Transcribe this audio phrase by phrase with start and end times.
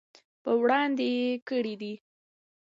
[0.43, 1.93] په وړاندې یې کړي دي.